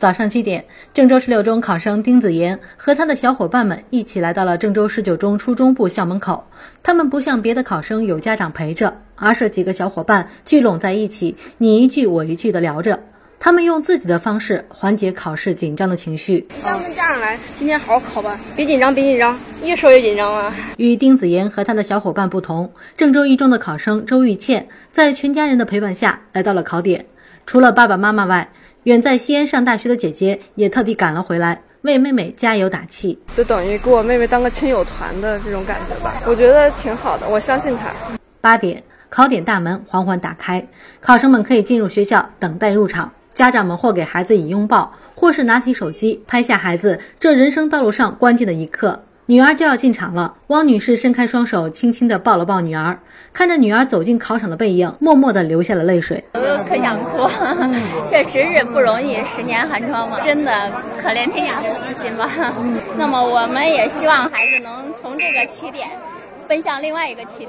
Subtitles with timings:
[0.00, 0.64] 早上七点，
[0.94, 6.42] 郑州十六中考生丁子妍和他的小伙伴们一起来到了郑州十九中初中部校门口。
[6.82, 12.98] 他们不像别的考生有家长陪着，而是几个小伙伴聚拢在一起，你一句我一句的聊着。
[13.38, 16.46] 他们用自己的方式缓解考试紧张的情绪。
[16.64, 20.50] 叫我们家长来，今天好好考吧，别紧张，别紧张，越说越紧张啊。
[20.78, 27.04] 与丁子妍和他的小伙伴不同，郑州一中的考生周玉倩在全家人的陪伴下来到了考点。
[27.46, 28.48] 除了爸爸妈妈外，
[28.84, 36.14] 远在西安上大学的姐姐也特地赶了回来，为妹妹加油打气，就等于给我妹妹当个亲友团的这种感觉吧。
[36.26, 37.90] 我觉得挺好的，我相信她。
[38.40, 40.66] 八点，考点大门缓缓打开，
[41.00, 43.12] 考生们可以进入学校等待入场。
[43.32, 49.04] 家长们或给孩子以拥抱，或是拿起手机拍下孩子这人生道路上关键的一刻。
[49.30, 52.98] 女儿就要进场了，汪女士伸开双手，轻轻地抱了抱女儿，
[53.32, 56.24] 看着女儿走进考场的背影，默默地流下了泪水。
[56.34, 57.30] 我可想哭，
[58.10, 62.28] 确实是不容易，十年寒窗嘛，真的可怜天下父母心吧。
[62.98, 65.88] 那么我们也希望孩子能从这个起点
[66.48, 67.48] 奔向另外一个起点。